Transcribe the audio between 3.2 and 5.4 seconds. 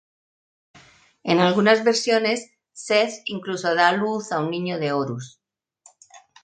incluso da a luz a un niño de Horus.